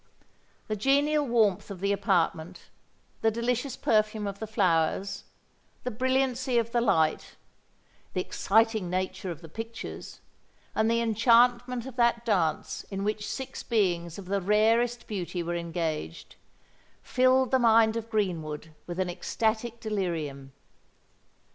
The 0.67 0.75
genial 0.75 1.27
warmth 1.27 1.69
of 1.69 1.79
the 1.79 1.91
apartment—the 1.91 3.29
delicious 3.29 3.75
perfume 3.77 4.25
of 4.25 4.39
the 4.39 4.47
flowers—the 4.47 5.91
brilliancy 5.91 6.57
of 6.57 6.71
the 6.71 6.81
light—the 6.81 8.19
exciting 8.19 8.89
nature 8.89 9.29
of 9.29 9.41
the 9.41 9.47
pictures—and 9.47 10.89
the 10.89 11.01
enchantment 11.01 11.85
of 11.85 11.97
that 11.97 12.25
dance 12.25 12.83
in 12.89 13.03
which 13.03 13.27
six 13.29 13.61
beings 13.61 14.17
of 14.17 14.25
the 14.25 14.41
rarest 14.41 15.05
beauty 15.05 15.43
were 15.43 15.55
engaged,—filled 15.55 17.51
the 17.51 17.59
mind 17.59 17.95
of 17.95 18.09
Greenwood 18.09 18.73
with 18.87 18.99
an 18.99 19.07
ecstatic 19.07 19.79
delirium. 19.79 20.51